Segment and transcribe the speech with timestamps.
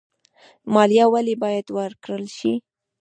[0.73, 2.53] مالیه ولې باید ورکړل شي؟